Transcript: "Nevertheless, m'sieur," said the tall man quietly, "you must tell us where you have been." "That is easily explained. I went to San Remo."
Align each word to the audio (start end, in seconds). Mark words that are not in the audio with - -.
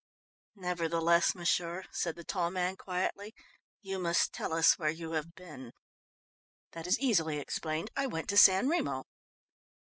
"Nevertheless, 0.55 1.35
m'sieur," 1.35 1.83
said 1.91 2.15
the 2.15 2.23
tall 2.23 2.49
man 2.49 2.75
quietly, 2.75 3.35
"you 3.83 3.99
must 3.99 4.33
tell 4.33 4.51
us 4.51 4.79
where 4.79 4.89
you 4.89 5.11
have 5.11 5.35
been." 5.35 5.73
"That 6.71 6.87
is 6.87 6.97
easily 6.97 7.37
explained. 7.37 7.91
I 7.95 8.07
went 8.07 8.27
to 8.29 8.37
San 8.37 8.67
Remo." 8.67 9.05